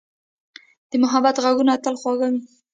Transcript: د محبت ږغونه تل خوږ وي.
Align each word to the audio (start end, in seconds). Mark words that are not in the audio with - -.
د 0.89 0.91
محبت 1.03 1.35
ږغونه 1.43 1.73
تل 1.83 1.95
خوږ 2.01 2.19
وي. 2.31 2.39